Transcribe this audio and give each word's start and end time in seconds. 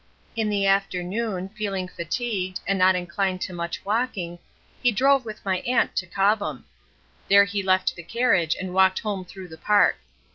In 0.35 0.49
the 0.49 0.65
afternoon, 0.65 1.49
feeling 1.49 1.87
fatigued, 1.87 2.59
and 2.65 2.79
not 2.79 2.95
inclined 2.95 3.39
to 3.41 3.53
much 3.53 3.85
walking, 3.85 4.39
he 4.81 4.91
drove 4.91 5.25
with 5.25 5.45
my 5.45 5.57
aunt 5.59 5.91
into 5.91 6.07
Cobham. 6.07 6.65
There 7.29 7.45
he 7.45 7.61
left 7.61 7.95
the 7.95 8.01
carriage 8.01 8.55
and 8.59 8.73
walked 8.73 8.97
home 9.01 9.23
through 9.25 9.49
the 9.49 9.59
park. 9.59 9.97